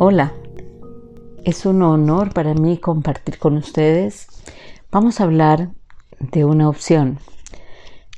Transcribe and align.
Hola, 0.00 0.32
es 1.42 1.66
un 1.66 1.82
honor 1.82 2.32
para 2.32 2.54
mí 2.54 2.78
compartir 2.78 3.36
con 3.40 3.56
ustedes. 3.56 4.28
Vamos 4.92 5.18
a 5.18 5.24
hablar 5.24 5.70
de 6.20 6.44
una 6.44 6.68
opción. 6.68 7.18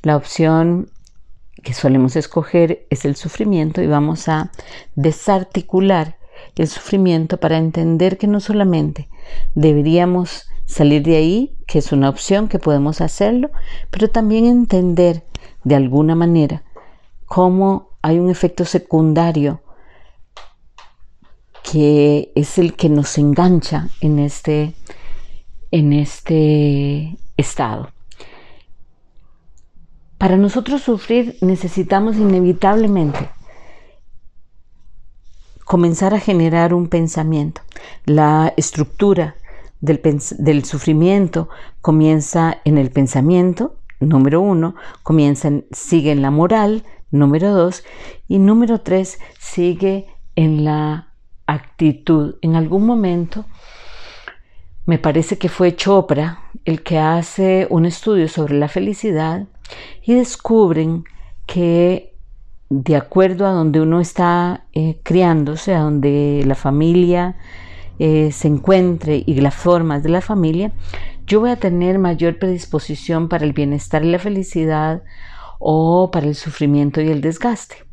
La 0.03 0.15
opción 0.15 0.91
que 1.63 1.73
solemos 1.73 2.15
escoger 2.15 2.85
es 2.91 3.03
el 3.03 3.15
sufrimiento 3.15 3.81
y 3.81 3.87
vamos 3.87 4.29
a 4.29 4.51
desarticular 4.93 6.17
el 6.55 6.67
sufrimiento 6.67 7.39
para 7.39 7.57
entender 7.57 8.19
que 8.19 8.27
no 8.27 8.41
solamente 8.41 9.09
deberíamos 9.55 10.51
salir 10.67 11.01
de 11.01 11.15
ahí, 11.15 11.57
que 11.65 11.79
es 11.79 11.91
una 11.91 12.09
opción 12.09 12.47
que 12.47 12.59
podemos 12.59 13.01
hacerlo, 13.01 13.49
pero 13.89 14.07
también 14.07 14.45
entender 14.45 15.23
de 15.63 15.73
alguna 15.73 16.13
manera 16.13 16.61
cómo 17.25 17.89
hay 18.03 18.19
un 18.19 18.29
efecto 18.29 18.65
secundario 18.65 19.63
que 21.71 22.33
es 22.35 22.57
el 22.57 22.73
que 22.73 22.89
nos 22.89 23.17
engancha 23.17 23.87
en 24.01 24.19
este, 24.19 24.73
en 25.71 25.93
este 25.93 27.17
estado. 27.37 27.91
Para 30.17 30.35
nosotros 30.35 30.81
sufrir 30.81 31.37
necesitamos 31.39 32.17
inevitablemente 32.17 33.29
comenzar 35.63 36.13
a 36.13 36.19
generar 36.19 36.73
un 36.73 36.89
pensamiento. 36.89 37.61
La 38.03 38.53
estructura 38.57 39.35
del, 39.79 40.01
del, 40.39 40.65
sufrimiento 40.65 41.47
comienza 41.79 42.57
en 42.65 42.77
el 42.79 42.91
pensamiento, 42.91 43.77
número 44.01 44.41
uno, 44.41 44.75
comienza 45.03 45.47
en, 45.47 45.65
sigue 45.71 46.11
en 46.11 46.21
la 46.21 46.31
moral, 46.31 46.83
número 47.11 47.53
dos, 47.53 47.85
y 48.27 48.39
número 48.39 48.81
tres 48.81 49.19
sigue 49.39 50.07
en 50.35 50.65
la 50.65 51.10
actitud. 51.45 52.35
En 52.41 52.55
algún 52.55 52.85
momento, 52.85 53.45
me 54.85 54.97
parece 54.97 55.37
que 55.37 55.49
fue 55.49 55.75
Chopra 55.75 56.39
el 56.65 56.83
que 56.83 56.97
hace 56.97 57.67
un 57.69 57.85
estudio 57.85 58.27
sobre 58.27 58.55
la 58.55 58.67
felicidad 58.67 59.47
y 60.03 60.13
descubren 60.15 61.05
que 61.45 62.15
de 62.69 62.95
acuerdo 62.95 63.45
a 63.45 63.51
donde 63.51 63.81
uno 63.81 63.99
está 63.99 64.65
eh, 64.73 64.99
criándose, 65.03 65.75
a 65.75 65.81
donde 65.81 66.43
la 66.45 66.55
familia 66.55 67.35
eh, 67.99 68.31
se 68.31 68.47
encuentre 68.47 69.23
y 69.25 69.41
las 69.41 69.55
formas 69.55 70.03
de 70.03 70.09
la 70.09 70.21
familia, 70.21 70.71
yo 71.27 71.41
voy 71.41 71.51
a 71.51 71.57
tener 71.57 71.99
mayor 71.99 72.39
predisposición 72.39 73.29
para 73.29 73.45
el 73.45 73.53
bienestar 73.53 74.03
y 74.03 74.09
la 74.11 74.19
felicidad 74.19 75.03
o 75.59 76.11
para 76.11 76.27
el 76.27 76.35
sufrimiento 76.35 77.01
y 77.01 77.09
el 77.09 77.21
desgaste. 77.21 77.90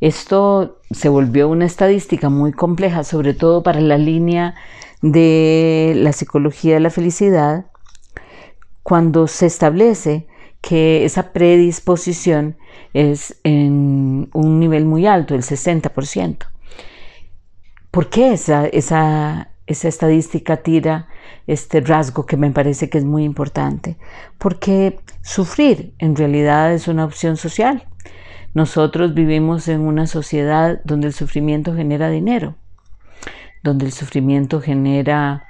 Esto 0.00 0.80
se 0.90 1.08
volvió 1.08 1.48
una 1.48 1.66
estadística 1.66 2.28
muy 2.28 2.52
compleja, 2.52 3.04
sobre 3.04 3.34
todo 3.34 3.62
para 3.62 3.80
la 3.80 3.98
línea 3.98 4.54
de 5.02 5.92
la 5.96 6.12
psicología 6.12 6.74
de 6.74 6.80
la 6.80 6.90
felicidad, 6.90 7.66
cuando 8.82 9.26
se 9.26 9.46
establece 9.46 10.26
que 10.60 11.04
esa 11.04 11.32
predisposición 11.32 12.56
es 12.94 13.36
en 13.44 14.30
un 14.32 14.60
nivel 14.60 14.86
muy 14.86 15.06
alto, 15.06 15.34
el 15.34 15.42
60%. 15.42 16.46
¿Por 17.90 18.08
qué 18.08 18.32
esa, 18.32 18.66
esa, 18.66 19.50
esa 19.66 19.88
estadística 19.88 20.56
tira 20.58 21.08
este 21.46 21.80
rasgo 21.80 22.24
que 22.24 22.36
me 22.36 22.50
parece 22.50 22.88
que 22.88 22.98
es 22.98 23.04
muy 23.04 23.24
importante? 23.24 23.98
Porque 24.38 24.98
sufrir 25.22 25.94
en 25.98 26.16
realidad 26.16 26.72
es 26.72 26.88
una 26.88 27.04
opción 27.04 27.36
social. 27.36 27.86
Nosotros 28.54 29.14
vivimos 29.14 29.66
en 29.66 29.80
una 29.80 30.06
sociedad 30.06 30.80
donde 30.84 31.08
el 31.08 31.12
sufrimiento 31.12 31.74
genera 31.74 32.08
dinero, 32.08 32.54
donde 33.64 33.86
el 33.86 33.92
sufrimiento 33.92 34.60
genera 34.60 35.48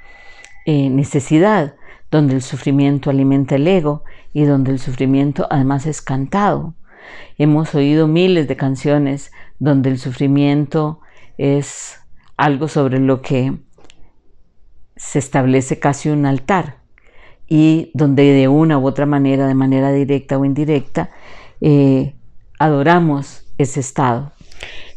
eh, 0.65 0.89
necesidad, 0.89 1.75
donde 2.11 2.35
el 2.35 2.41
sufrimiento 2.41 3.11
alimenta 3.11 3.57
el 3.57 3.69
ego 3.69 4.05
y 4.33 4.45
donde 4.45 4.71
el 4.73 4.79
sufrimiento 4.79 5.47
además 5.51 5.85
es 5.85 6.01
cantado. 6.01 6.75
Hemos 7.37 7.75
oído 7.75 8.09
miles 8.09 8.49
de 8.49 8.57
canciones 8.57 9.33
donde 9.59 9.91
el 9.91 9.99
sufrimiento 9.99 11.01
es 11.37 12.01
algo 12.39 12.69
sobre 12.69 13.01
lo 13.01 13.21
que 13.21 13.59
se 14.97 15.19
establece 15.19 15.79
casi 15.79 16.09
un 16.09 16.25
altar 16.25 16.79
y 17.47 17.91
donde 17.93 18.33
de 18.33 18.49
una 18.49 18.79
u 18.79 18.87
otra 18.87 19.05
manera, 19.05 19.47
de 19.47 19.55
manera 19.55 19.93
directa 19.93 20.39
o 20.39 20.45
indirecta, 20.47 21.11
eh, 21.61 22.15
adoramos 22.65 23.43
ese 23.59 23.81
estado. 23.81 24.33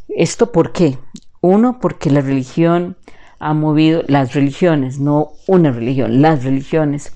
¿Esto 0.07 0.53
por 0.53 0.71
qué? 0.71 0.97
Uno, 1.41 1.79
porque 1.81 2.09
la 2.09 2.21
religión 2.21 2.95
ha 3.39 3.53
movido, 3.53 4.03
las 4.07 4.33
religiones, 4.33 4.99
no 4.99 5.33
una 5.47 5.71
religión, 5.71 6.21
las 6.21 6.45
religiones 6.45 7.13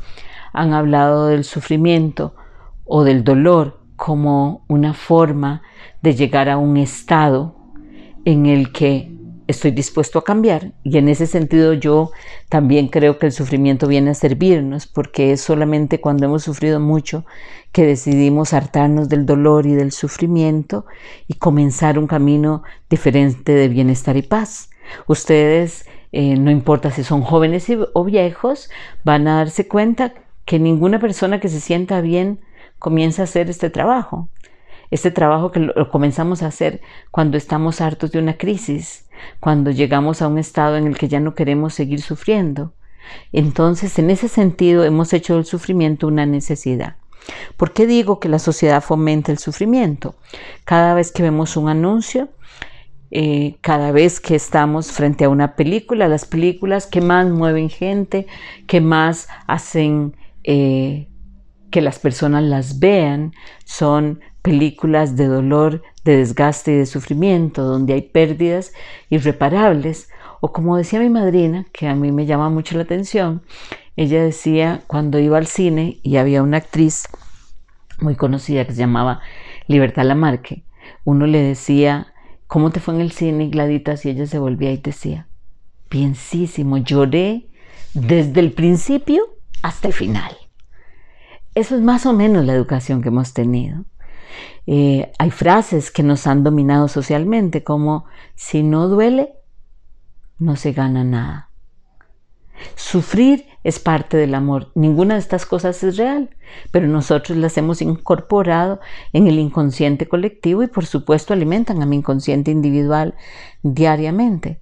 han 0.51 0.73
hablado 0.73 1.27
del 1.27 1.45
sufrimiento 1.45 2.35
o 2.85 3.05
del 3.05 3.23
dolor 3.23 3.79
como 3.95 4.65
una 4.67 4.93
forma 4.93 5.61
de 6.01 6.15
llegar 6.15 6.49
a 6.49 6.57
un 6.57 6.75
estado 6.75 7.55
en 8.25 8.45
el 8.45 8.73
que 8.73 9.17
estoy 9.51 9.71
dispuesto 9.71 10.19
a 10.19 10.23
cambiar 10.23 10.71
y 10.83 10.97
en 10.97 11.07
ese 11.07 11.27
sentido 11.27 11.73
yo 11.73 12.11
también 12.49 12.87
creo 12.87 13.17
que 13.19 13.27
el 13.27 13.31
sufrimiento 13.31 13.87
viene 13.87 14.11
a 14.11 14.15
servirnos 14.15 14.87
porque 14.87 15.31
es 15.31 15.41
solamente 15.41 16.01
cuando 16.01 16.25
hemos 16.25 16.43
sufrido 16.43 16.79
mucho 16.79 17.25
que 17.71 17.85
decidimos 17.85 18.53
hartarnos 18.53 19.09
del 19.09 19.25
dolor 19.25 19.65
y 19.65 19.73
del 19.73 19.91
sufrimiento 19.91 20.85
y 21.27 21.35
comenzar 21.35 21.97
un 21.99 22.07
camino 22.07 22.63
diferente 22.89 23.53
de 23.53 23.67
bienestar 23.67 24.17
y 24.17 24.23
paz. 24.23 24.69
Ustedes, 25.07 25.85
eh, 26.11 26.35
no 26.35 26.51
importa 26.51 26.91
si 26.91 27.03
son 27.03 27.21
jóvenes 27.21 27.67
o 27.93 28.03
viejos, 28.03 28.69
van 29.03 29.27
a 29.27 29.37
darse 29.37 29.67
cuenta 29.67 30.13
que 30.45 30.59
ninguna 30.59 30.99
persona 30.99 31.39
que 31.39 31.47
se 31.47 31.61
sienta 31.61 32.01
bien 32.01 32.41
comienza 32.79 33.21
a 33.21 33.25
hacer 33.25 33.49
este 33.49 33.69
trabajo. 33.69 34.29
Este 34.89 35.11
trabajo 35.11 35.51
que 35.51 35.61
lo 35.61 35.89
comenzamos 35.89 36.43
a 36.43 36.47
hacer 36.47 36.81
cuando 37.11 37.37
estamos 37.37 37.79
hartos 37.79 38.11
de 38.11 38.19
una 38.19 38.37
crisis, 38.37 39.07
cuando 39.39 39.71
llegamos 39.71 40.21
a 40.21 40.27
un 40.27 40.37
estado 40.37 40.77
en 40.77 40.87
el 40.87 40.97
que 40.97 41.07
ya 41.07 41.19
no 41.19 41.35
queremos 41.35 41.73
seguir 41.73 42.01
sufriendo. 42.01 42.73
Entonces, 43.31 43.97
en 43.99 44.09
ese 44.09 44.27
sentido, 44.27 44.83
hemos 44.83 45.13
hecho 45.13 45.35
del 45.35 45.45
sufrimiento 45.45 46.07
una 46.07 46.25
necesidad. 46.25 46.95
¿Por 47.57 47.73
qué 47.73 47.85
digo 47.85 48.19
que 48.19 48.29
la 48.29 48.39
sociedad 48.39 48.81
fomenta 48.81 49.31
el 49.31 49.37
sufrimiento? 49.37 50.15
Cada 50.65 50.93
vez 50.93 51.11
que 51.11 51.23
vemos 51.23 51.55
un 51.57 51.69
anuncio, 51.69 52.29
eh, 53.11 53.57
cada 53.61 53.91
vez 53.91 54.19
que 54.19 54.35
estamos 54.35 54.91
frente 54.91 55.25
a 55.25 55.29
una 55.29 55.55
película, 55.55 56.07
las 56.07 56.25
películas 56.25 56.87
que 56.87 57.01
más 57.01 57.29
mueven 57.29 57.69
gente, 57.69 58.25
que 58.67 58.81
más 58.81 59.27
hacen 59.47 60.15
eh, 60.43 61.07
que 61.71 61.81
las 61.81 61.99
personas 61.99 62.43
las 62.43 62.79
vean, 62.79 63.33
son 63.65 64.19
películas 64.41 65.15
de 65.15 65.25
dolor, 65.25 65.81
de 66.03 66.17
desgaste 66.17 66.73
y 66.73 66.77
de 66.77 66.85
sufrimiento, 66.85 67.63
donde 67.63 67.93
hay 67.93 68.01
pérdidas 68.01 68.73
irreparables. 69.09 70.09
O 70.41 70.51
como 70.51 70.77
decía 70.77 70.99
mi 70.99 71.09
madrina, 71.09 71.65
que 71.71 71.87
a 71.87 71.95
mí 71.95 72.11
me 72.11 72.25
llama 72.25 72.49
mucho 72.49 72.75
la 72.75 72.83
atención, 72.83 73.41
ella 73.95 74.23
decía 74.23 74.81
cuando 74.87 75.19
iba 75.19 75.37
al 75.37 75.47
cine 75.47 75.99
y 76.01 76.17
había 76.17 76.43
una 76.43 76.57
actriz 76.57 77.07
muy 77.99 78.15
conocida 78.15 78.65
que 78.65 78.73
se 78.73 78.79
llamaba 78.79 79.21
Libertad 79.67 80.05
Lamarque, 80.05 80.63
uno 81.03 81.27
le 81.27 81.39
decía, 81.41 82.13
¿cómo 82.47 82.71
te 82.71 82.79
fue 82.79 82.95
en 82.95 83.01
el 83.01 83.11
cine, 83.11 83.49
Gladitas? 83.49 84.05
Y 84.05 84.09
ella 84.09 84.25
se 84.25 84.39
volvía 84.39 84.71
y 84.71 84.77
decía, 84.77 85.27
bienísimo, 85.89 86.77
lloré 86.77 87.47
desde 87.93 88.39
el 88.39 88.53
principio 88.53 89.23
hasta 89.61 89.87
el 89.87 89.93
final. 89.93 90.35
Eso 91.53 91.75
es 91.75 91.81
más 91.81 92.05
o 92.05 92.13
menos 92.13 92.45
la 92.45 92.53
educación 92.53 93.01
que 93.01 93.09
hemos 93.09 93.33
tenido. 93.33 93.83
Eh, 94.67 95.11
hay 95.17 95.31
frases 95.31 95.91
que 95.91 96.03
nos 96.03 96.27
han 96.27 96.43
dominado 96.43 96.87
socialmente 96.87 97.63
como 97.63 98.05
si 98.35 98.63
no 98.63 98.87
duele, 98.87 99.33
no 100.39 100.55
se 100.55 100.71
gana 100.71 101.03
nada. 101.03 101.49
Sufrir 102.75 103.45
es 103.63 103.79
parte 103.79 104.17
del 104.17 104.35
amor. 104.35 104.71
Ninguna 104.75 105.15
de 105.15 105.19
estas 105.19 105.45
cosas 105.45 105.83
es 105.83 105.97
real, 105.97 106.29
pero 106.71 106.87
nosotros 106.87 107.37
las 107.37 107.57
hemos 107.57 107.81
incorporado 107.81 108.79
en 109.13 109.27
el 109.27 109.39
inconsciente 109.39 110.07
colectivo 110.07 110.63
y 110.63 110.67
por 110.67 110.85
supuesto 110.85 111.33
alimentan 111.33 111.81
a 111.81 111.85
mi 111.85 111.97
inconsciente 111.97 112.51
individual 112.51 113.15
diariamente. 113.63 114.61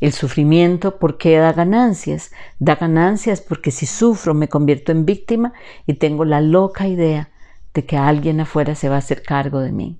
El 0.00 0.12
sufrimiento, 0.12 0.98
¿por 0.98 1.18
qué 1.18 1.38
da 1.38 1.52
ganancias? 1.52 2.30
Da 2.58 2.76
ganancias 2.76 3.40
porque 3.40 3.70
si 3.70 3.86
sufro 3.86 4.34
me 4.34 4.48
convierto 4.48 4.92
en 4.92 5.04
víctima 5.04 5.52
y 5.86 5.94
tengo 5.94 6.24
la 6.24 6.40
loca 6.40 6.86
idea 6.86 7.30
de 7.74 7.84
que 7.84 7.96
alguien 7.96 8.40
afuera 8.40 8.74
se 8.74 8.88
va 8.88 8.96
a 8.96 8.98
hacer 8.98 9.22
cargo 9.22 9.60
de 9.60 9.72
mí. 9.72 9.98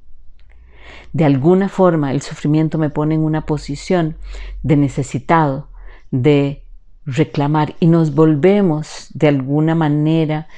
De 1.12 1.24
alguna 1.24 1.68
forma 1.68 2.12
el 2.12 2.22
sufrimiento 2.22 2.78
me 2.78 2.90
pone 2.90 3.14
en 3.14 3.22
una 3.22 3.46
posición 3.46 4.16
de 4.62 4.76
necesitado, 4.76 5.68
de 6.10 6.62
reclamar 7.06 7.74
y 7.80 7.86
nos 7.86 8.14
volvemos 8.14 9.08
de 9.14 9.28
alguna 9.28 9.74
manera 9.74 10.48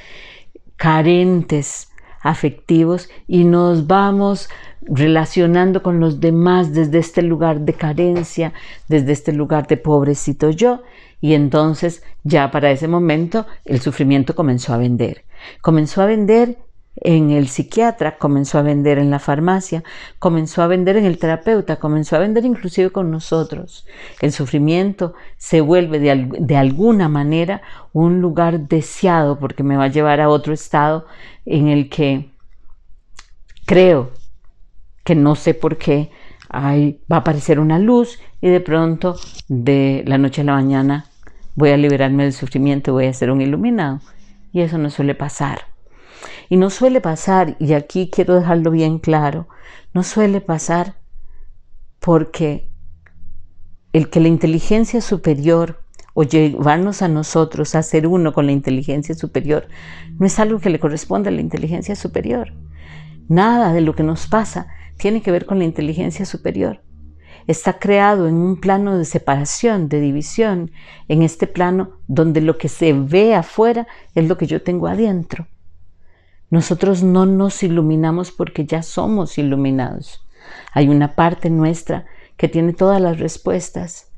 carentes 0.76 1.89
afectivos 2.20 3.08
y 3.26 3.44
nos 3.44 3.86
vamos 3.86 4.48
relacionando 4.82 5.82
con 5.82 6.00
los 6.00 6.20
demás 6.20 6.72
desde 6.72 6.98
este 6.98 7.22
lugar 7.22 7.60
de 7.60 7.74
carencia, 7.74 8.52
desde 8.88 9.12
este 9.12 9.32
lugar 9.32 9.66
de 9.66 9.76
pobrecito 9.76 10.50
yo. 10.50 10.82
Y 11.20 11.34
entonces 11.34 12.02
ya 12.24 12.50
para 12.50 12.70
ese 12.70 12.88
momento 12.88 13.46
el 13.64 13.80
sufrimiento 13.80 14.34
comenzó 14.34 14.72
a 14.72 14.78
vender. 14.78 15.24
Comenzó 15.60 16.02
a 16.02 16.06
vender 16.06 16.56
en 16.96 17.30
el 17.30 17.48
psiquiatra, 17.48 18.18
comenzó 18.18 18.58
a 18.58 18.62
vender 18.62 18.98
en 18.98 19.10
la 19.10 19.18
farmacia, 19.18 19.82
comenzó 20.18 20.62
a 20.62 20.66
vender 20.66 20.96
en 20.96 21.04
el 21.04 21.18
terapeuta, 21.18 21.76
comenzó 21.76 22.16
a 22.16 22.18
vender 22.18 22.44
inclusive 22.44 22.90
con 22.90 23.10
nosotros. 23.10 23.86
El 24.20 24.32
sufrimiento 24.32 25.14
se 25.36 25.60
vuelve 25.60 25.98
de, 25.98 26.28
de, 26.38 26.56
alguna 26.56 27.08
manera 27.08 27.62
un 27.92 28.20
lugar 28.20 28.68
deseado 28.68 29.38
porque 29.38 29.62
me 29.62 29.76
va 29.76 29.84
a 29.84 29.88
llevar 29.88 30.20
a 30.20 30.28
otro 30.28 30.52
estado 30.52 31.06
en 31.46 31.68
el 31.68 31.88
que 31.88 32.30
creo 33.66 34.10
que 35.04 35.14
no 35.14 35.36
sé 35.36 35.54
por 35.54 35.78
qué 35.78 36.10
ahí 36.48 37.00
va 37.10 37.16
a 37.16 37.20
aparecer 37.20 37.60
una 37.60 37.78
luz 37.78 38.18
y 38.40 38.48
de 38.48 38.60
pronto 38.60 39.16
de 39.48 40.02
la 40.06 40.18
noche 40.18 40.42
a 40.42 40.44
la 40.44 40.54
mañana 40.54 41.06
voy 41.54 41.70
a 41.70 41.76
liberarme 41.76 42.24
del 42.24 42.32
sufrimiento, 42.32 42.92
voy 42.92 43.06
a 43.06 43.12
ser 43.12 43.30
un 43.30 43.40
iluminado. 43.40 44.00
Y 44.52 44.62
eso 44.62 44.78
no 44.78 44.90
suele 44.90 45.14
pasar. 45.14 45.69
Y 46.50 46.56
no 46.56 46.68
suele 46.68 47.00
pasar, 47.00 47.56
y 47.60 47.72
aquí 47.72 48.10
quiero 48.12 48.34
dejarlo 48.34 48.72
bien 48.72 48.98
claro, 48.98 49.48
no 49.94 50.02
suele 50.02 50.40
pasar 50.40 50.96
porque 52.00 52.68
el 53.92 54.10
que 54.10 54.18
la 54.18 54.26
inteligencia 54.26 55.00
superior 55.00 55.84
o 56.12 56.24
llevarnos 56.24 57.02
a 57.02 57.08
nosotros 57.08 57.76
a 57.76 57.84
ser 57.84 58.08
uno 58.08 58.32
con 58.32 58.46
la 58.46 58.52
inteligencia 58.52 59.14
superior 59.14 59.68
no 60.18 60.26
es 60.26 60.40
algo 60.40 60.58
que 60.58 60.70
le 60.70 60.80
corresponde 60.80 61.28
a 61.28 61.32
la 61.32 61.40
inteligencia 61.40 61.94
superior. 61.94 62.52
Nada 63.28 63.72
de 63.72 63.80
lo 63.80 63.94
que 63.94 64.02
nos 64.02 64.26
pasa 64.26 64.66
tiene 64.96 65.22
que 65.22 65.30
ver 65.30 65.46
con 65.46 65.60
la 65.60 65.64
inteligencia 65.64 66.26
superior. 66.26 66.82
Está 67.46 67.78
creado 67.78 68.26
en 68.26 68.34
un 68.34 68.60
plano 68.60 68.98
de 68.98 69.04
separación, 69.04 69.88
de 69.88 70.00
división, 70.00 70.72
en 71.06 71.22
este 71.22 71.46
plano 71.46 72.00
donde 72.08 72.40
lo 72.40 72.58
que 72.58 72.68
se 72.68 72.92
ve 72.92 73.36
afuera 73.36 73.86
es 74.16 74.26
lo 74.26 74.36
que 74.36 74.48
yo 74.48 74.62
tengo 74.62 74.88
adentro. 74.88 75.46
Nosotros 76.50 77.02
no 77.02 77.26
nos 77.26 77.62
iluminamos 77.62 78.32
porque 78.32 78.66
ya 78.66 78.82
somos 78.82 79.38
iluminados. 79.38 80.20
Hay 80.72 80.88
una 80.88 81.14
parte 81.14 81.48
nuestra 81.48 82.06
que 82.36 82.48
tiene 82.48 82.72
todas 82.72 83.00
las 83.00 83.18
respuestas. 83.18 84.08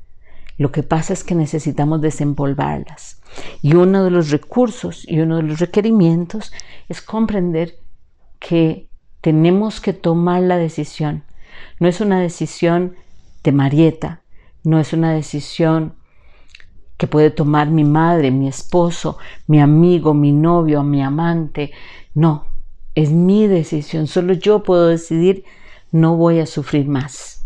Lo 0.57 0.71
que 0.71 0.83
pasa 0.83 1.13
es 1.13 1.23
que 1.23 1.35
necesitamos 1.35 2.01
desempolvarlas. 2.01 3.21
Y 3.61 3.75
uno 3.75 4.03
de 4.03 4.11
los 4.11 4.31
recursos 4.31 5.03
y 5.07 5.19
uno 5.19 5.37
de 5.37 5.43
los 5.43 5.59
requerimientos 5.59 6.51
es 6.89 7.01
comprender 7.01 7.75
que 8.39 8.87
tenemos 9.21 9.79
que 9.79 9.93
tomar 9.93 10.41
la 10.41 10.57
decisión. 10.57 11.23
No 11.79 11.87
es 11.87 12.01
una 12.01 12.19
decisión 12.19 12.95
de 13.43 13.51
Marieta, 13.51 14.21
no 14.63 14.79
es 14.79 14.93
una 14.93 15.13
decisión 15.13 15.95
que 17.03 17.07
puede 17.07 17.31
tomar 17.31 17.69
mi 17.69 17.83
madre, 17.83 18.31
mi 18.31 18.47
esposo, 18.47 19.17
mi 19.45 19.59
amigo, 19.59 20.13
mi 20.13 20.31
novio, 20.31 20.83
mi 20.83 21.03
amante, 21.03 21.73
no, 22.13 22.45
es 22.95 23.11
mi 23.11 23.45
decisión, 23.45 24.07
solo 24.07 24.31
yo 24.31 24.63
puedo 24.63 24.87
decidir, 24.87 25.43
no 25.91 26.15
voy 26.15 26.39
a 26.39 26.45
sufrir 26.45 26.87
más. 26.87 27.45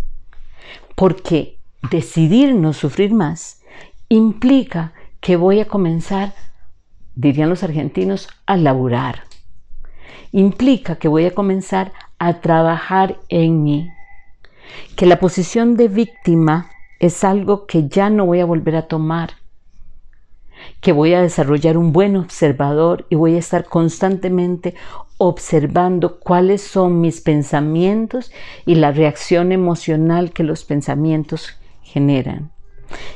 Porque 0.96 1.58
decidir 1.90 2.54
no 2.54 2.72
sufrir 2.72 3.12
más 3.12 3.64
implica 4.10 4.94
que 5.22 5.38
voy 5.38 5.60
a 5.60 5.68
comenzar, 5.68 6.36
dirían 7.16 7.50
los 7.50 7.64
argentinos, 7.64 8.28
a 8.46 8.58
laburar. 8.58 9.24
Implica 10.32 10.98
que 10.98 11.08
voy 11.08 11.26
a 11.26 11.34
comenzar 11.34 11.94
a 12.20 12.42
trabajar 12.42 13.18
en 13.30 13.64
mí. 13.64 13.90
Que 14.96 15.08
la 15.08 15.18
posición 15.18 15.78
de 15.78 15.88
víctima 15.88 16.70
es 17.00 17.24
algo 17.24 17.66
que 17.66 17.88
ya 17.88 18.12
no 18.12 18.28
voy 18.28 18.40
a 18.40 18.46
volver 18.46 18.76
a 18.76 18.88
tomar 18.88 19.32
que 20.82 20.92
voy 20.92 21.14
a 21.14 21.22
desarrollar 21.22 21.78
un 21.78 21.92
buen 21.92 22.16
observador 22.16 23.06
y 23.10 23.16
voy 23.16 23.36
a 23.36 23.40
estar 23.40 23.66
constantemente 23.66 24.76
observando 25.18 26.20
cuáles 26.20 26.62
son 26.62 27.02
mis 27.02 27.22
pensamientos 27.22 28.32
y 28.66 28.76
la 28.76 28.92
reacción 28.92 29.52
emocional 29.52 30.32
que 30.32 30.44
los 30.44 30.64
pensamientos 30.64 31.58
generan. 31.82 32.52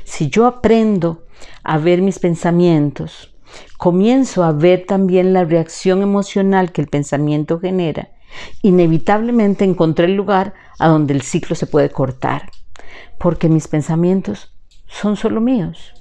Si 0.04 0.30
yo 0.30 0.48
aprendo 0.48 1.24
a 1.64 1.78
ver 1.78 2.02
mis 2.02 2.20
pensamientos, 2.20 3.34
comienzo 3.78 4.44
a 4.44 4.52
ver 4.52 4.86
también 4.86 5.34
la 5.34 5.46
reacción 5.46 6.02
emocional 6.02 6.72
que 6.72 6.82
el 6.82 6.88
pensamiento 6.88 7.60
genera, 7.60 8.10
inevitablemente 8.62 9.66
encontré 9.66 10.06
el 10.06 10.16
lugar 10.16 10.54
a 10.80 10.88
donde 10.88 11.14
el 11.14 11.22
ciclo 11.22 11.56
se 11.56 11.68
puede 11.68 11.90
cortar, 11.90 12.50
porque 13.20 13.50
mis 13.50 13.68
pensamientos 13.68 14.54
son 14.88 15.16
solo 15.16 15.42
míos. 15.42 15.94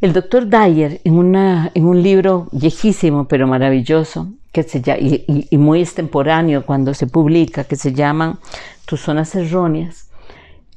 El 0.00 0.12
doctor 0.12 0.48
Dyer, 0.48 1.00
en, 1.04 1.14
un 1.14 2.02
libro 2.02 2.48
viejísimo 2.52 3.26
pero 3.26 3.46
maravilloso, 3.46 4.28
que 4.52 4.62
se 4.62 4.82
y, 5.00 5.46
y, 5.50 5.56
muy 5.56 5.80
extemporáneo 5.80 6.66
cuando 6.66 6.94
se 6.94 7.06
publica, 7.06 7.64
que 7.64 7.76
se 7.76 7.92
llama 7.92 8.38
Tus 8.86 9.00
zonas 9.00 9.34
erróneas, 9.34 10.10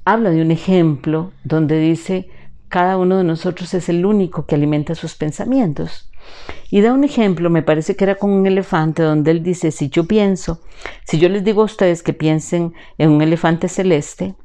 habla 0.05 0.29
de 0.29 0.41
un 0.41 0.51
ejemplo 0.51 1.31
donde 1.43 1.79
dice, 1.79 2.29
cada 2.69 2.97
uno 2.97 3.17
de 3.17 3.23
nosotros 3.23 3.73
es 3.73 3.89
el 3.89 4.05
único 4.05 4.45
que 4.45 4.55
alimenta 4.55 4.95
sus 4.95 5.15
pensamientos. 5.15 6.09
Y 6.69 6.81
da 6.81 6.93
un 6.93 7.03
ejemplo, 7.03 7.49
me 7.49 7.63
parece 7.63 7.95
que 7.95 8.03
era 8.03 8.15
con 8.15 8.31
un 8.31 8.45
elefante, 8.45 9.01
donde 9.01 9.31
él 9.31 9.43
dice, 9.43 9.71
si 9.71 9.89
yo 9.89 10.05
pienso, 10.05 10.61
si 11.05 11.17
yo 11.17 11.27
les 11.27 11.43
digo 11.43 11.61
a 11.61 11.65
ustedes 11.65 12.03
que 12.03 12.13
piensen 12.13 12.73
en 12.97 13.09
un 13.09 13.21
elefante 13.21 13.67
celeste, 13.67 14.35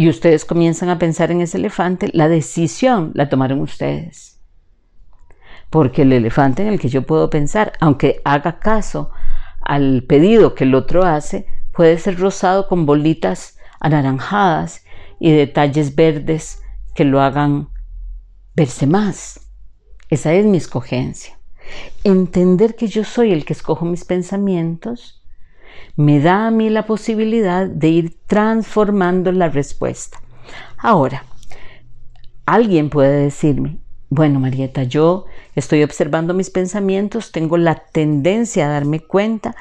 y 0.00 0.08
ustedes 0.08 0.46
comienzan 0.46 0.88
a 0.88 0.98
pensar 0.98 1.30
en 1.30 1.42
ese 1.42 1.58
elefante, 1.58 2.08
la 2.14 2.26
decisión 2.26 3.12
la 3.12 3.28
tomaron 3.28 3.60
ustedes. 3.60 4.40
Porque 5.68 6.02
el 6.02 6.14
elefante 6.14 6.62
en 6.62 6.68
el 6.68 6.80
que 6.80 6.88
yo 6.88 7.02
puedo 7.02 7.28
pensar, 7.28 7.74
aunque 7.80 8.22
haga 8.24 8.60
caso 8.60 9.10
al 9.60 10.04
pedido 10.04 10.54
que 10.54 10.64
el 10.64 10.74
otro 10.74 11.02
hace, 11.02 11.44
puede 11.74 11.98
ser 11.98 12.18
rosado 12.18 12.66
con 12.66 12.86
bolitas 12.86 13.58
anaranjadas 13.78 14.86
y 15.18 15.32
detalles 15.32 15.94
verdes 15.94 16.62
que 16.94 17.04
lo 17.04 17.20
hagan 17.20 17.68
verse 18.56 18.86
más. 18.86 19.50
Esa 20.08 20.32
es 20.32 20.46
mi 20.46 20.56
escogencia. 20.56 21.38
Entender 22.04 22.74
que 22.74 22.86
yo 22.86 23.04
soy 23.04 23.32
el 23.32 23.44
que 23.44 23.52
escojo 23.52 23.84
mis 23.84 24.06
pensamientos 24.06 25.19
me 25.96 26.20
da 26.20 26.46
a 26.46 26.50
mí 26.50 26.70
la 26.70 26.86
posibilidad 26.86 27.66
de 27.66 27.88
ir 27.88 28.16
transformando 28.26 29.32
la 29.32 29.48
respuesta. 29.48 30.18
Ahora, 30.78 31.24
alguien 32.46 32.90
puede 32.90 33.24
decirme, 33.24 33.78
bueno, 34.08 34.40
Marieta, 34.40 34.82
yo 34.82 35.26
estoy 35.54 35.84
observando 35.84 36.34
mis 36.34 36.50
pensamientos, 36.50 37.30
tengo 37.30 37.56
la 37.56 37.76
tendencia 37.76 38.66
a 38.66 38.72
darme 38.72 39.00
cuenta 39.00 39.54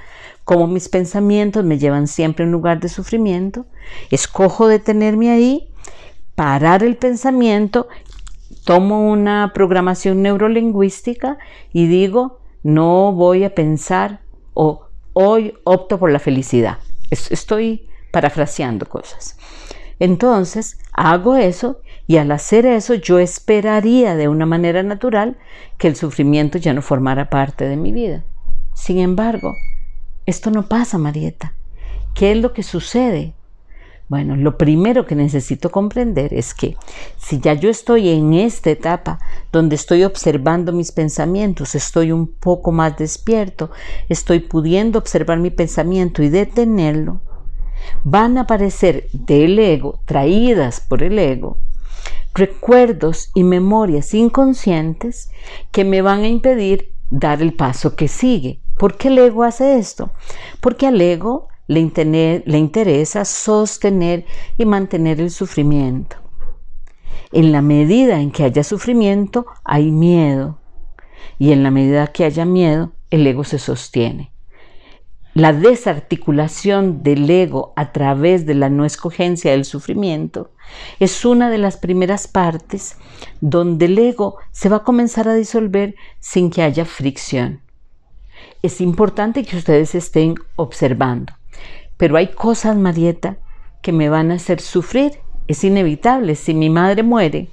cómo 0.43 0.65
mis 0.65 0.89
pensamientos 0.89 1.63
me 1.63 1.77
llevan 1.77 2.07
siempre 2.07 2.43
a 2.43 2.47
un 2.47 2.51
lugar 2.51 2.79
de 2.79 2.89
sufrimiento, 2.89 3.67
escojo 4.09 4.67
detenerme 4.67 5.29
ahí, 5.29 5.69
parar 6.33 6.83
el 6.83 6.97
pensamiento, 6.97 7.87
tomo 8.65 9.11
una 9.11 9.51
programación 9.53 10.23
neurolingüística 10.23 11.37
y 11.71 11.85
digo, 11.85 12.39
no 12.63 13.13
voy 13.13 13.43
a 13.43 13.53
pensar 13.53 14.21
o 14.55 14.88
hoy 15.21 15.53
opto 15.65 15.99
por 15.99 16.11
la 16.11 16.19
felicidad. 16.19 16.77
Estoy 17.11 17.89
parafraseando 18.09 18.85
cosas. 18.85 19.37
Entonces, 19.99 20.79
hago 20.93 21.35
eso 21.35 21.81
y 22.07 22.17
al 22.17 22.31
hacer 22.31 22.65
eso 22.65 22.93
yo 22.93 23.19
esperaría 23.19 24.15
de 24.15 24.29
una 24.29 24.45
manera 24.45 24.81
natural 24.81 25.37
que 25.77 25.89
el 25.89 25.97
sufrimiento 25.97 26.57
ya 26.57 26.73
no 26.73 26.81
formara 26.81 27.29
parte 27.29 27.67
de 27.67 27.75
mi 27.75 27.91
vida. 27.91 28.23
Sin 28.73 28.97
embargo, 28.97 29.55
esto 30.25 30.51
no 30.51 30.69
pasa, 30.69 30.97
Marieta. 30.97 31.53
¿Qué 32.13 32.31
es 32.31 32.37
lo 32.37 32.53
que 32.53 32.63
sucede? 32.63 33.33
Bueno, 34.09 34.35
lo 34.35 34.57
primero 34.57 35.05
que 35.05 35.13
necesito 35.13 35.69
comprender 35.69 36.33
es 36.33 36.55
que 36.55 36.75
si 37.19 37.39
ya 37.39 37.53
yo 37.53 37.69
estoy 37.69 38.09
en 38.09 38.33
esta 38.33 38.71
etapa 38.71 39.19
donde 39.51 39.75
estoy 39.75 40.03
observando 40.03 40.73
mis 40.73 40.91
pensamientos, 40.91 41.75
estoy 41.75 42.11
un 42.11 42.25
poco 42.25 42.71
más 42.71 42.97
despierto, 42.97 43.69
estoy 44.09 44.39
pudiendo 44.39 44.97
observar 44.97 45.37
mi 45.37 45.51
pensamiento 45.51 46.23
y 46.23 46.29
detenerlo, 46.29 47.21
van 48.03 48.39
a 48.39 48.41
aparecer 48.41 49.09
del 49.13 49.59
ego, 49.59 49.99
traídas 50.05 50.79
por 50.79 51.03
el 51.03 51.19
ego, 51.19 51.57
recuerdos 52.33 53.29
y 53.35 53.43
memorias 53.43 54.15
inconscientes 54.15 55.29
que 55.71 55.85
me 55.85 56.01
van 56.01 56.21
a 56.21 56.27
impedir 56.27 56.93
dar 57.11 57.43
el 57.43 57.53
paso 57.53 57.95
que 57.95 58.07
sigue. 58.07 58.59
¿Por 58.75 58.97
qué 58.97 59.09
el 59.09 59.19
ego 59.19 59.43
hace 59.43 59.77
esto? 59.77 60.09
Porque 60.61 60.87
al 60.87 60.99
ego 60.99 61.49
le, 61.69 62.57
interesa 62.57 63.25
sostener 63.25 64.25
y 64.57 64.65
mantener 64.65 65.21
el 65.21 65.29
sufrimiento. 65.29 66.17
En 67.31 67.51
la 67.51 67.61
medida 67.61 68.19
en 68.19 68.31
que 68.31 68.43
haya 68.43 68.63
sufrimiento, 68.63 69.45
hay 69.63 69.91
miedo. 69.91 70.57
Y 71.37 71.51
en 71.51 71.61
la 71.61 71.69
medida 71.69 72.07
que 72.07 72.25
haya 72.25 72.43
miedo, 72.43 72.91
el 73.11 73.25
ego 73.27 73.43
se 73.43 73.59
sostiene. 73.59 74.31
La 75.35 75.53
desarticulación 75.53 77.03
del 77.03 77.29
ego 77.29 77.71
a 77.75 77.91
través 77.91 78.47
de 78.47 78.55
la 78.55 78.69
no 78.69 78.83
escogencia 78.83 79.51
del 79.51 79.63
sufrimiento 79.63 80.51
es 80.99 81.23
una 81.23 81.51
de 81.51 81.59
las 81.59 81.77
primeras 81.77 82.27
partes 82.27 82.97
donde 83.41 83.85
el 83.85 83.99
ego 83.99 84.37
se 84.51 84.69
va 84.69 84.77
a 84.77 84.83
comenzar 84.83 85.27
a 85.27 85.35
disolver 85.35 85.93
sin 86.19 86.49
que 86.49 86.63
haya 86.63 86.83
fricción. 86.83 87.61
Es 88.63 88.81
importante 88.81 89.45
que 89.45 89.55
ustedes 89.55 89.93
estén 89.93 90.35
observando, 90.55 91.33
pero 91.99 92.15
hay 92.15 92.27
cosas, 92.27 92.77
Marieta, 92.77 93.39
que 93.81 93.91
me 93.91 94.07
van 94.07 94.31
a 94.31 94.35
hacer 94.35 94.61
sufrir. 94.61 95.19
Es 95.49 95.65
inevitable. 95.65 96.35
Si 96.35 96.53
mi 96.53 96.69
madre 96.69 97.03
muere, 97.03 97.49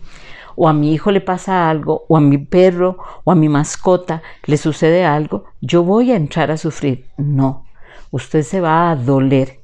o 0.54 0.68
a 0.68 0.72
mi 0.72 0.94
hijo 0.94 1.10
le 1.10 1.20
pasa 1.20 1.68
algo, 1.68 2.04
o 2.08 2.16
a 2.16 2.20
mi 2.20 2.38
perro 2.38 2.96
o 3.24 3.32
a 3.32 3.34
mi 3.34 3.48
mascota 3.48 4.22
le 4.44 4.56
sucede 4.56 5.04
algo, 5.04 5.46
yo 5.60 5.82
voy 5.82 6.12
a 6.12 6.16
entrar 6.16 6.52
a 6.52 6.58
sufrir. 6.58 7.06
No, 7.16 7.66
usted 8.12 8.42
se 8.42 8.60
va 8.60 8.92
a 8.92 8.94
doler. 8.94 9.58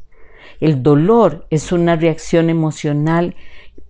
El 0.59 0.83
dolor 0.83 1.47
es 1.51 1.71
una 1.71 1.95
reacción 1.95 2.51
emocional 2.51 3.37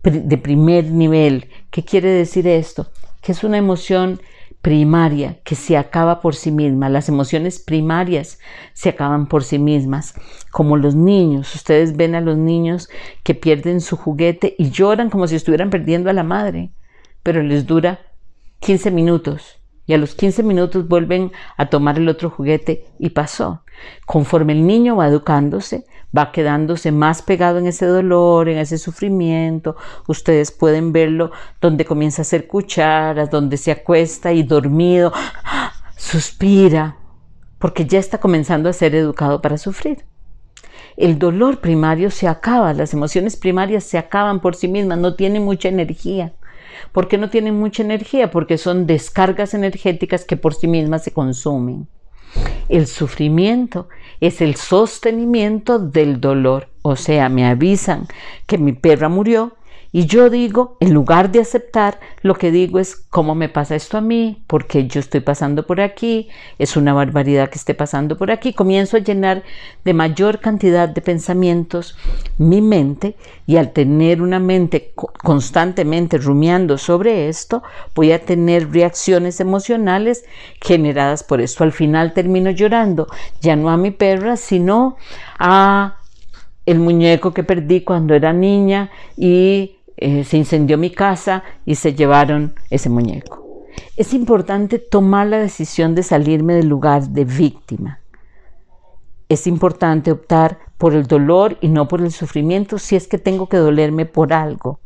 de 0.03 0.37
primer 0.37 0.91
nivel. 0.91 1.49
¿Qué 1.71 1.87
quiere 1.87 2.11
decir 2.11 2.47
esto? 2.47 2.91
Que 3.23 3.33
es 3.33 3.45
una 3.45 3.57
emoción 3.57 4.21
primaria 4.63 5.41
que 5.45 5.55
se 5.55 5.77
acaba 5.77 6.21
por 6.21 6.35
sí 6.35 6.51
misma. 6.51 6.89
Las 6.89 7.09
emociones 7.09 7.59
primarias 7.59 8.39
se 8.73 8.89
acaban 8.89 9.27
por 9.27 9.45
sí 9.45 9.59
mismas. 9.59 10.15
Como 10.51 10.77
los 10.77 10.95
niños. 10.95 11.55
Ustedes 11.55 11.97
ven 11.97 12.15
a 12.15 12.21
los 12.21 12.39
niños 12.39 12.89
que 13.23 13.35
pierden 13.35 13.81
su 13.81 13.97
juguete 13.97 14.55
y 14.59 14.71
lloran 14.71 15.11
como 15.11 15.27
si 15.27 15.37
estuvieran 15.37 15.71
perdiendo 15.71 16.09
a 16.09 16.15
la 16.15 16.23
madre 16.23 16.73
pero 17.23 17.43
les 17.43 17.67
dura 17.67 18.01
15 18.61 18.91
minutos 18.91 19.62
y 19.87 19.95
a 19.95 19.99
los 19.99 20.15
15 20.15 20.43
minutos 20.43 20.87
vuelven 20.89 21.33
a 21.57 21.67
tomar 21.67 21.99
el 21.99 22.09
otro 22.09 22.31
juguete 22.31 22.87
y 22.99 23.11
pasó. 23.11 23.63
Conforme 24.07 24.53
el 24.53 24.67
niño 24.67 24.97
va 24.97 25.09
educándose, 25.09 25.85
va 26.17 26.31
quedándose 26.31 26.93
más 26.93 27.23
pegado 27.23 27.59
en 27.59 27.67
ese 27.67 27.87
dolor, 27.87 28.49
en 28.49 28.59
ese 28.59 28.79
sufrimiento. 28.79 29.77
Ustedes 30.07 30.53
pueden 30.53 30.93
verlo 30.93 31.33
donde 31.61 31.85
comienza 31.85 32.23
a 32.23 32.25
hacer 32.25 32.47
cucharas, 32.47 33.31
donde 33.31 33.57
se 33.57 33.73
acuesta 33.73 34.33
y 34.33 34.43
dormido, 34.43 35.13
suspira, 35.97 36.97
porque 37.59 37.87
ya 37.87 37.99
está 37.99 38.19
comenzando 38.19 38.69
a 38.69 38.73
ser 38.73 38.95
educado 38.95 39.41
para 39.41 39.59
sufrir. 39.59 40.05
El 40.97 41.19
dolor 41.19 41.61
primario 41.61 42.11
se 42.11 42.29
acaba, 42.29 42.75
las 42.75 42.93
emociones 42.93 43.37
primarias 43.37 43.85
se 43.85 43.99
acaban 43.99 44.41
por 44.41 44.55
sí 44.55 44.69
mismas, 44.69 44.99
no 44.99 45.15
tienen 45.15 45.43
mucha 45.45 45.69
energía. 45.69 46.35
¿Por 46.93 47.09
qué 47.09 47.19
no 47.19 47.31
tienen 47.31 47.59
mucha 47.59 47.83
energía? 47.83 48.31
Porque 48.31 48.59
son 48.59 48.87
descargas 48.87 49.55
energéticas 49.55 50.25
que 50.25 50.37
por 50.37 50.55
sí 50.55 50.69
mismas 50.69 51.05
se 51.05 51.13
consumen. 51.13 51.89
El 52.69 52.87
sufrimiento 52.87 53.89
es 54.21 54.41
el 54.41 54.57
sostenimiento 54.57 55.79
del 55.79 56.21
dolor. 56.21 56.69
O 56.83 56.97
sea, 56.97 57.29
me 57.29 57.47
avisan 57.47 58.07
que 58.47 58.59
mi 58.59 58.73
perra 58.73 59.09
murió 59.09 59.57
y 59.95 60.07
yo 60.07 60.31
digo, 60.31 60.79
en 60.81 60.95
lugar 60.95 61.31
de 61.31 61.41
aceptar, 61.41 62.01
lo 62.23 62.35
que 62.35 62.51
digo 62.51 62.79
es, 62.79 62.97
¿cómo 63.11 63.35
me 63.35 63.51
pasa 63.51 63.77
esto 63.77 63.99
a 63.99 64.01
mí? 64.01 64.43
Porque 64.47 64.87
yo 64.87 65.01
estoy 65.01 65.21
pasando 65.21 65.67
por 65.67 65.83
aquí? 65.83 66.31
Es 66.59 66.79
una 66.79 66.95
barbaridad 66.95 67.51
que 67.51 67.59
esté 67.59 67.75
pasando 67.75 68.17
por 68.17 68.31
aquí. 68.31 68.55
Comienzo 68.55 68.97
a 68.97 69.01
llenar 69.01 69.43
de 69.85 69.93
mayor 69.93 70.41
cantidad 70.41 70.89
de 70.89 71.03
pensamientos 71.03 71.95
mi 72.39 72.63
mente 72.63 73.17
y 73.47 73.59
al 73.59 73.73
tener 73.73 74.23
una 74.23 74.39
mente 74.39 74.95
constantemente 74.95 76.17
rumiando 76.17 76.79
sobre 76.79 77.29
esto, 77.29 77.63
voy 77.95 78.13
a 78.13 78.25
tener 78.25 78.73
reacciones 78.73 79.41
emocionales 79.41 80.25
generadas 80.63 81.23
por 81.23 81.43
esto. 81.43 81.65
Al 81.65 81.73
final 81.73 82.15
termino 82.15 82.51
llorando, 82.51 83.09
ya 83.43 83.57
no 83.57 83.69
a 83.69 83.77
mi 83.77 83.91
perra, 83.91 84.39
sino 84.39 84.97
a 85.39 85.97
el 86.65 86.79
muñeco 86.79 87.35
que 87.35 87.45
perdí 87.45 87.83
cuando 87.83 88.15
era 88.15 88.33
niña 88.33 88.91
y 89.19 89.77
eh, 90.03 90.25
se 90.25 90.37
incendió 90.37 90.77
mi 90.79 90.91
casa 90.91 91.45
y 91.65 91.77
se 91.77 91.95
llevaron 91.95 92.55
ese 92.71 92.89
muñeco. 92.89 93.67
Es 93.97 94.13
importante 94.15 94.79
tomar 94.79 95.29
la 95.29 95.39
decisión 95.39 95.95
de 95.95 96.03
salirme 96.03 96.55
del 96.55 96.69
lugar 96.69 97.09
de 97.09 97.25
víctima. 97.25 98.01
Es 99.29 99.47
importante 99.47 100.11
optar 100.11 100.59
por 100.77 100.95
el 100.95 101.07
dolor 101.07 101.57
y 101.61 101.69
no 101.69 101.89
por 101.89 102.01
el 102.01 102.13
sufrimiento 102.13 102.79
si 102.79 102.97
es 102.97 103.07
que 103.07 103.19
tengo 103.19 103.49
que 103.49 103.57
dolerme 103.57 104.05
por 104.05 104.33
algo. 104.33 104.81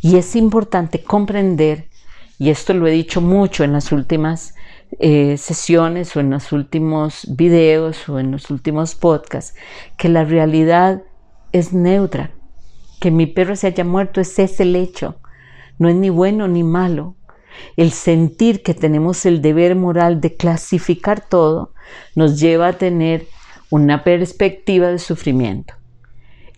Y 0.00 0.16
es 0.16 0.34
importante 0.36 1.02
comprender, 1.02 1.88
y 2.38 2.50
esto 2.50 2.74
lo 2.74 2.86
he 2.86 2.90
dicho 2.90 3.20
mucho 3.20 3.64
en 3.64 3.72
las 3.72 3.92
últimas 3.92 4.54
eh, 4.98 5.36
sesiones 5.36 6.16
o 6.16 6.20
en 6.20 6.30
los 6.30 6.50
últimos 6.52 7.26
videos 7.36 8.08
o 8.08 8.18
en 8.18 8.32
los 8.32 8.50
últimos 8.50 8.94
podcasts, 8.94 9.54
que 9.96 10.08
la 10.08 10.24
realidad 10.24 11.02
es 11.52 11.72
neutra, 11.72 12.32
que 13.00 13.10
mi 13.10 13.26
perro 13.26 13.56
se 13.56 13.66
haya 13.66 13.84
muerto 13.84 14.20
es 14.20 14.38
ese 14.38 14.62
el 14.62 14.76
hecho, 14.76 15.16
no 15.78 15.88
es 15.88 15.96
ni 15.96 16.10
bueno 16.10 16.46
ni 16.46 16.62
malo. 16.62 17.16
El 17.76 17.90
sentir 17.90 18.62
que 18.62 18.74
tenemos 18.74 19.26
el 19.26 19.42
deber 19.42 19.74
moral 19.74 20.20
de 20.20 20.36
clasificar 20.36 21.26
todo 21.26 21.72
nos 22.14 22.38
lleva 22.38 22.68
a 22.68 22.72
tener 22.74 23.26
una 23.70 24.04
perspectiva 24.04 24.88
de 24.88 24.98
sufrimiento. 24.98 25.74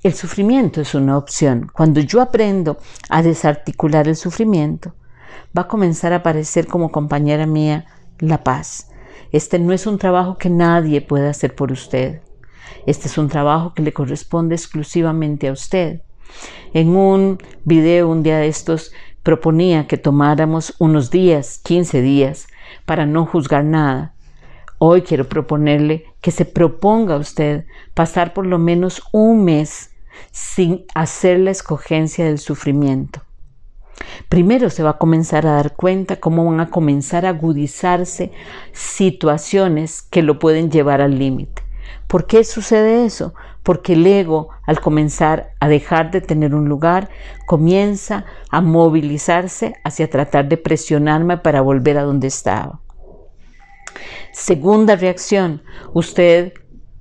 El 0.03 0.15
sufrimiento 0.15 0.81
es 0.81 0.95
una 0.95 1.17
opción. 1.17 1.71
Cuando 1.73 2.01
yo 2.01 2.21
aprendo 2.21 2.79
a 3.09 3.23
desarticular 3.23 4.09
el 4.09 4.17
sufrimiento, 4.17 4.95
va 5.57 5.63
a 5.63 5.69
comenzar 5.69 6.13
a 6.13 6.17
aparecer 6.17 6.67
como 6.67 6.91
compañera 6.91 7.47
mía 7.47 7.87
la 8.19 8.43
paz. 8.43 8.89
Este 9.31 9.59
no 9.59 9.73
es 9.73 9.87
un 9.87 9.99
trabajo 9.99 10.37
que 10.39 10.51
nadie 10.51 11.01
pueda 11.01 11.31
hacer 11.31 11.55
por 11.55 11.71
usted. 11.71 12.21
Este 12.87 13.07
es 13.07 13.17
un 13.17 13.29
trabajo 13.29 13.75
que 13.75 13.83
le 13.83 13.93
corresponde 13.93 14.57
exclusivamente 14.57 15.49
a 15.49 15.53
usted. 15.53 16.03
En 16.75 16.97
un 16.97 17.39
video 17.65 18.09
un 18.09 18.23
día 18.23 18.39
de 18.39 18.49
estos 18.49 18.93
proponía 19.23 19.87
que 19.87 19.99
tomáramos 19.99 20.75
unos 20.79 21.11
días, 21.11 21.61
15 21.63 22.03
días, 22.03 22.49
para 22.87 23.07
no 23.07 23.27
juzgar 23.27 23.65
nada. 23.65 24.15
Hoy 24.79 25.03
quiero 25.03 25.29
proponerle 25.29 26.07
que 26.21 26.31
se 26.31 26.45
proponga 26.45 27.15
a 27.15 27.19
usted 27.19 27.67
pasar 27.95 28.33
por 28.33 28.47
lo 28.47 28.59
menos 28.59 29.03
un 29.13 29.45
mes 29.45 29.91
sin 30.31 30.85
hacer 30.95 31.39
la 31.39 31.51
escogencia 31.51 32.25
del 32.25 32.39
sufrimiento. 32.39 33.23
Primero 34.29 34.71
se 34.71 34.83
va 34.83 34.91
a 34.91 34.99
comenzar 34.99 35.47
a 35.47 35.53
dar 35.53 35.77
cuenta 35.77 36.17
cómo 36.17 36.45
van 36.45 36.61
a 36.61 36.71
comenzar 36.71 37.27
a 37.27 37.31
agudizarse 37.31 38.33
situaciones 38.73 40.03
que 40.03 40.23
lo 40.23 40.39
pueden 40.39 40.71
llevar 40.71 41.01
al 41.01 41.19
límite. 41.19 41.62
¿Por 42.07 42.27
qué 42.27 42.45
sucede 42.45 43.05
eso? 43.05 43.35
Porque 43.63 43.95
el 43.95 44.07
ego, 44.07 44.49
al 44.67 44.81
comenzar 44.81 45.53
a 45.61 45.69
dejar 45.69 46.11
de 46.11 46.21
tener 46.21 46.55
un 46.55 46.69
lugar, 46.69 47.09
comienza 47.47 48.25
a 48.51 48.61
movilizarse 48.61 49.75
hacia 49.85 50.11
tratar 50.11 50.49
de 50.49 50.57
presionarme 50.57 51.39
para 51.39 51.61
volver 51.61 51.99
a 51.99 52.03
donde 52.03 52.27
estaba. 52.27 52.81
Segunda 54.33 54.97
reacción, 54.97 55.63
usted 55.93 56.53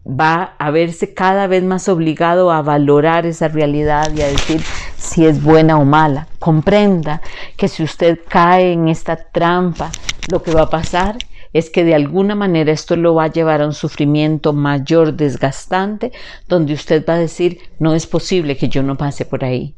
va 0.08 0.56
a 0.58 0.72
verse 0.72 1.14
cada 1.14 1.48
vez 1.48 1.64
más 1.64 1.88
obligado 1.88 2.52
a 2.52 2.62
valorar 2.62 3.26
esa 3.26 3.48
realidad 3.48 4.12
y 4.14 4.22
a 4.22 4.28
decir 4.28 4.62
si 4.98 5.26
es 5.26 5.42
buena 5.42 5.78
o 5.78 5.86
mala. 5.86 6.28
Comprenda 6.40 7.22
que 7.58 7.68
si 7.68 7.84
usted 7.84 8.20
cae 8.28 8.74
en 8.74 8.88
esta 8.88 9.16
trampa, 9.16 9.92
lo 10.32 10.42
que 10.42 10.52
va 10.52 10.64
a 10.64 10.70
pasar 10.70 11.18
es 11.54 11.70
que 11.70 11.84
de 11.84 11.96
alguna 11.96 12.36
manera 12.36 12.72
esto 12.72 12.96
lo 12.96 13.16
va 13.16 13.26
a 13.26 13.32
llevar 13.32 13.62
a 13.62 13.66
un 13.66 13.74
sufrimiento 13.74 14.54
mayor, 14.54 15.14
desgastante, 15.14 16.12
donde 16.48 16.74
usted 16.74 17.06
va 17.08 17.16
a 17.16 17.20
decir, 17.20 17.60
no 17.80 17.94
es 17.94 18.08
posible 18.08 18.58
que 18.58 18.70
yo 18.70 18.84
no 18.84 18.98
pase 18.98 19.26
por 19.26 19.44
ahí. 19.44 19.76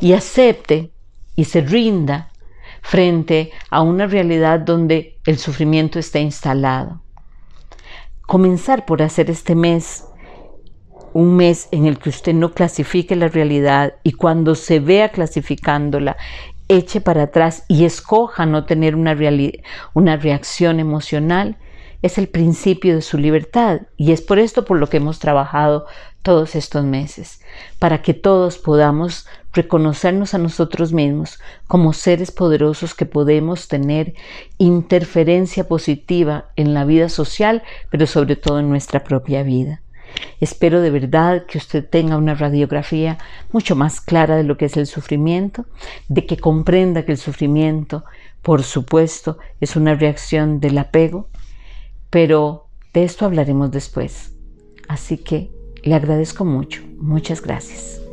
Y 0.00 0.12
acepte 0.12 0.90
y 1.34 1.44
se 1.44 1.60
rinda 1.60 2.30
frente 2.82 3.50
a 3.70 3.82
una 3.82 4.06
realidad 4.06 4.60
donde 4.60 5.18
el 5.26 5.38
sufrimiento 5.38 5.98
está 5.98 6.18
instalado. 6.18 7.02
Comenzar 8.22 8.86
por 8.86 9.02
hacer 9.02 9.30
este 9.30 9.54
mes 9.54 10.04
un 11.12 11.34
mes 11.34 11.68
en 11.70 11.86
el 11.86 11.98
que 11.98 12.10
usted 12.10 12.34
no 12.34 12.52
clasifique 12.52 13.16
la 13.16 13.28
realidad 13.28 13.94
y 14.02 14.12
cuando 14.12 14.54
se 14.54 14.80
vea 14.80 15.08
clasificándola 15.08 16.18
eche 16.68 17.00
para 17.00 17.24
atrás 17.24 17.64
y 17.68 17.84
escoja 17.84 18.46
no 18.46 18.64
tener 18.64 18.96
una, 18.96 19.16
una 19.94 20.16
reacción 20.16 20.80
emocional, 20.80 21.56
es 22.02 22.18
el 22.18 22.28
principio 22.28 22.94
de 22.94 23.02
su 23.02 23.18
libertad 23.18 23.82
y 23.96 24.12
es 24.12 24.20
por 24.20 24.38
esto 24.38 24.64
por 24.64 24.78
lo 24.78 24.88
que 24.88 24.98
hemos 24.98 25.18
trabajado 25.18 25.86
todos 26.22 26.54
estos 26.54 26.84
meses, 26.84 27.40
para 27.78 28.02
que 28.02 28.12
todos 28.12 28.58
podamos 28.58 29.26
reconocernos 29.52 30.34
a 30.34 30.38
nosotros 30.38 30.92
mismos 30.92 31.38
como 31.66 31.92
seres 31.92 32.30
poderosos 32.32 32.94
que 32.94 33.06
podemos 33.06 33.68
tener 33.68 34.14
interferencia 34.58 35.68
positiva 35.68 36.46
en 36.56 36.74
la 36.74 36.84
vida 36.84 37.08
social, 37.08 37.62
pero 37.90 38.06
sobre 38.06 38.36
todo 38.36 38.58
en 38.58 38.68
nuestra 38.68 39.04
propia 39.04 39.42
vida. 39.42 39.82
Espero 40.40 40.80
de 40.80 40.90
verdad 40.90 41.46
que 41.46 41.58
usted 41.58 41.88
tenga 41.88 42.16
una 42.16 42.34
radiografía 42.34 43.18
mucho 43.52 43.76
más 43.76 44.00
clara 44.00 44.36
de 44.36 44.44
lo 44.44 44.56
que 44.56 44.66
es 44.66 44.76
el 44.76 44.86
sufrimiento, 44.86 45.66
de 46.08 46.26
que 46.26 46.36
comprenda 46.36 47.04
que 47.04 47.12
el 47.12 47.18
sufrimiento, 47.18 48.04
por 48.42 48.62
supuesto, 48.62 49.38
es 49.60 49.76
una 49.76 49.94
reacción 49.94 50.60
del 50.60 50.78
apego, 50.78 51.28
pero 52.10 52.66
de 52.92 53.04
esto 53.04 53.24
hablaremos 53.24 53.70
después. 53.70 54.32
Así 54.88 55.18
que 55.18 55.50
le 55.82 55.94
agradezco 55.94 56.44
mucho. 56.44 56.82
Muchas 56.98 57.42
gracias. 57.42 58.05